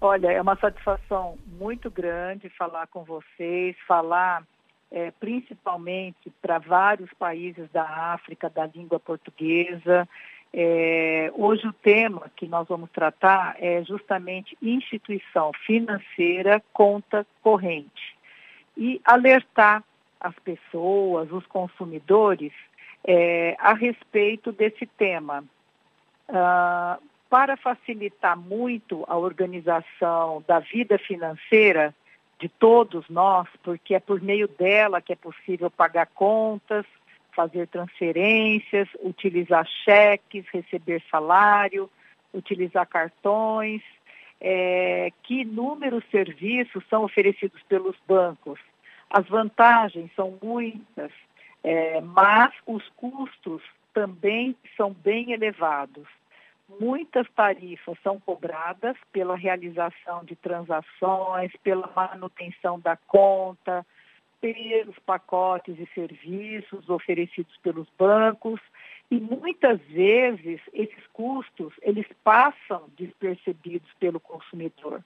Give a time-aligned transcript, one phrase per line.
[0.00, 4.44] Olha, é uma satisfação muito grande falar com vocês, falar
[4.90, 7.82] é, principalmente para vários países da
[8.14, 10.08] África, da língua portuguesa.
[10.52, 18.16] É, hoje o tema que nós vamos tratar é justamente instituição financeira, conta corrente.
[18.76, 19.82] E alertar
[20.20, 22.52] as pessoas, os consumidores,
[23.04, 25.44] é, a respeito desse tema.
[26.28, 31.94] Uh, para facilitar muito a organização da vida financeira
[32.38, 36.86] de todos nós, porque é por meio dela que é possível pagar contas,
[37.38, 41.88] fazer transferências, utilizar cheques, receber salário,
[42.34, 43.80] utilizar cartões,
[44.40, 48.58] é, que inúmeros serviços são oferecidos pelos bancos.
[49.08, 51.12] As vantagens são muitas,
[51.62, 53.62] é, mas os custos
[53.94, 56.08] também são bem elevados
[56.80, 63.86] muitas tarifas são cobradas pela realização de transações, pela manutenção da conta,
[64.40, 68.60] pelos pacotes e serviços oferecidos pelos bancos
[69.10, 75.02] e muitas vezes esses custos eles passam despercebidos pelo consumidor.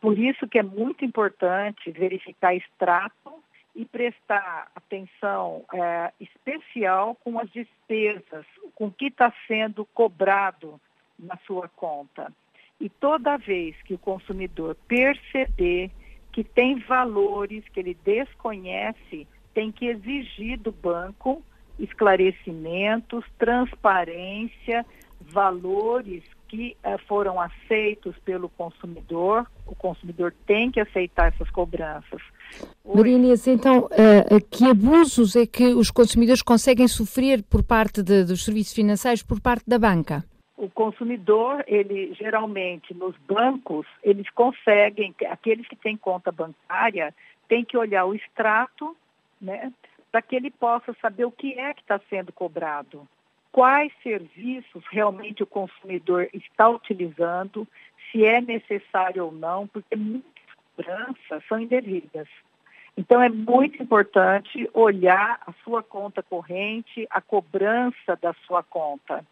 [0.00, 3.42] Por isso que é muito importante verificar extrato
[3.74, 10.80] e prestar atenção é, especial com as despesas, com o que está sendo cobrado
[11.18, 12.32] na sua conta.
[12.80, 15.90] E toda vez que o consumidor perceber
[16.32, 21.42] que tem valores que ele desconhece, tem que exigir do banco
[21.78, 24.84] esclarecimentos, transparência,
[25.20, 29.46] valores que uh, foram aceitos pelo consumidor.
[29.66, 32.20] O consumidor tem que aceitar essas cobranças.
[32.84, 38.44] Marinês, então, uh, que abusos é que os consumidores conseguem sofrer por parte de, dos
[38.44, 40.24] serviços financeiros, por parte da banca?
[40.60, 47.14] O consumidor, ele geralmente nos bancos, eles conseguem, aqueles que têm conta bancária,
[47.48, 48.94] tem que olhar o extrato,
[49.40, 49.72] né,
[50.12, 53.08] para que ele possa saber o que é que está sendo cobrado,
[53.50, 57.66] quais serviços realmente o consumidor está utilizando,
[58.12, 60.30] se é necessário ou não, porque muitas
[60.76, 62.28] cobranças são indevidas.
[62.98, 69.24] Então é muito importante olhar a sua conta corrente, a cobrança da sua conta.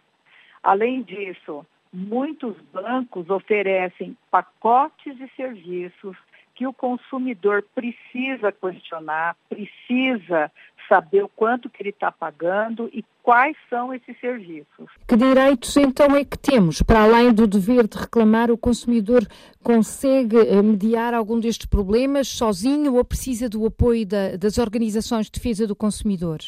[0.68, 6.14] Além disso, muitos bancos oferecem pacotes de serviços
[6.54, 10.52] que o consumidor precisa questionar, precisa
[10.86, 14.90] saber o quanto que ele está pagando e quais são esses serviços.
[15.08, 16.82] Que direitos então é que temos?
[16.82, 19.22] Para além do dever de reclamar, o consumidor
[19.64, 25.32] consegue eh, mediar algum destes problemas sozinho ou precisa do apoio da, das organizações de
[25.32, 26.40] defesa do consumidor?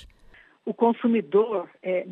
[0.66, 2.05] O consumidor é,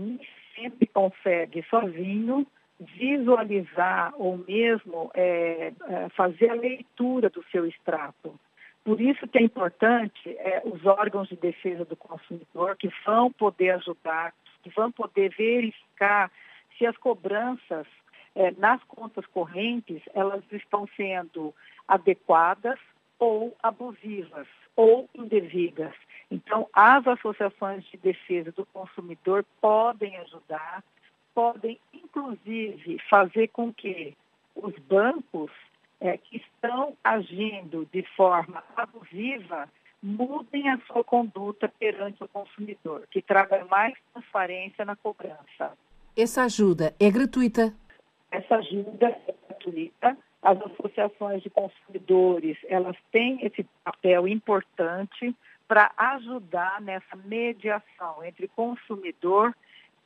[0.59, 2.47] sempre consegue sozinho
[2.81, 8.39] visualizar ou mesmo é, é, fazer a leitura do seu extrato.
[8.85, 13.71] Por isso que é importante é, os órgãos de defesa do consumidor que vão poder
[13.71, 14.33] ajudar,
[14.63, 16.31] que vão poder verificar
[16.77, 17.87] se as cobranças
[18.35, 21.53] é, nas contas correntes elas estão sendo
[21.87, 22.79] adequadas
[23.19, 24.47] ou abusivas
[24.77, 25.93] ou indevidas.
[26.31, 30.85] Então, as associações de defesa do consumidor podem ajudar,
[31.35, 34.17] podem, inclusive, fazer com que
[34.55, 35.51] os bancos
[36.01, 39.69] é, que estão agindo de forma abusiva
[40.03, 45.73] mudem a sua conduta perante o consumidor, que traga mais transparência na cobrança.
[46.17, 47.75] Essa ajuda é gratuita?
[48.31, 50.17] Essa ajuda é gratuita.
[50.41, 55.35] As associações de consumidores, elas têm esse papel importante
[55.69, 59.55] para ajudar nessa mediação entre consumidor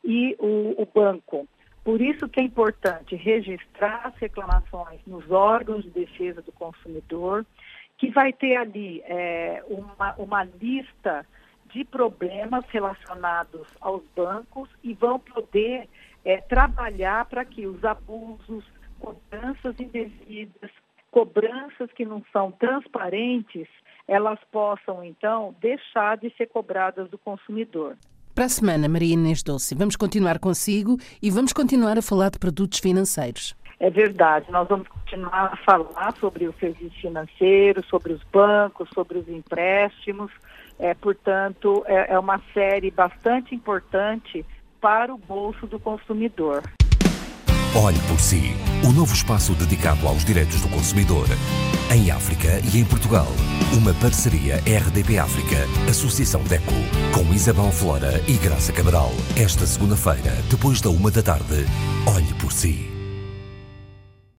[0.04, 1.48] e o, o banco.
[1.84, 7.46] Por isso que é importante registrar as reclamações nos órgãos de defesa do consumidor,
[7.96, 11.24] que vai ter ali é, uma, uma lista
[11.72, 15.88] de problemas relacionados aos bancos e vão poder
[16.24, 18.64] é, trabalhar para que os abusos,
[19.00, 20.70] cobranças indevidas,
[21.12, 23.68] cobranças que não são transparentes,
[24.08, 27.96] elas possam então deixar de ser cobradas do consumidor.
[28.34, 32.38] Para a semana, Maria Inês Doce, vamos continuar consigo e vamos continuar a falar de
[32.38, 33.54] produtos financeiros.
[33.78, 39.18] É verdade, nós vamos continuar a falar sobre o serviço financeiro, sobre os bancos, sobre
[39.18, 40.32] os empréstimos.
[40.78, 44.46] É, portanto, é, é uma série bastante importante
[44.80, 46.62] para o bolso do consumidor.
[47.74, 51.26] Olhe por si, o novo espaço dedicado aos direitos do consumidor.
[51.90, 53.28] Em África e em Portugal.
[53.72, 55.56] Uma parceria RDP África,
[55.88, 56.74] Associação DECO,
[57.12, 59.12] com Isabel Flora e Graça Cabral.
[59.36, 61.66] Esta segunda-feira, depois da uma da tarde.
[62.06, 62.91] Olhe por si.